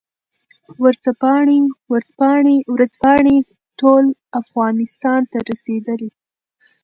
ورځپاڼې 2.75 3.37
ټول 3.79 4.03
افغانستان 4.41 5.21
ته 5.31 5.37
رسېدې. 5.49 6.07